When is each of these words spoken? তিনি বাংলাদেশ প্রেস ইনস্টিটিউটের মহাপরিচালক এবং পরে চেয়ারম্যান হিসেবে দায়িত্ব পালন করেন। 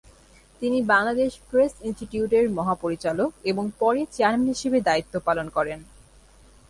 তিনি 0.61 0.79
বাংলাদেশ 0.83 1.31
প্রেস 1.49 1.73
ইনস্টিটিউটের 1.81 2.45
মহাপরিচালক 2.49 3.31
এবং 3.43 3.63
পরে 3.79 4.01
চেয়ারম্যান 4.11 4.51
হিসেবে 4.53 4.77
দায়িত্ব 4.81 5.13
পালন 5.19 5.47
করেন। 5.49 5.79